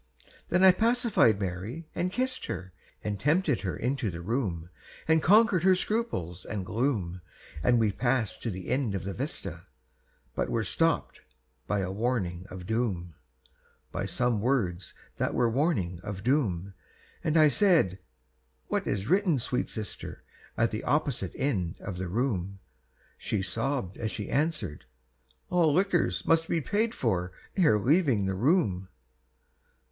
[0.49, 4.71] Then I pacified Mary and kissed her, And tempted her into the room,
[5.07, 7.21] And conquered her scruples and gloom;
[7.61, 9.67] And we passed to the end of the vista,
[10.33, 11.21] But were stopped
[11.67, 13.13] by the warning of doom,
[13.91, 16.73] By some words that were warning of doom.
[17.23, 17.99] And I said,
[18.69, 20.23] "What is written, sweet sister,
[20.57, 22.57] At the opposite end of the room?"
[23.19, 24.85] She sobbed, as she answered,
[25.51, 28.89] "All liquors Must be paid for ere leaving the room."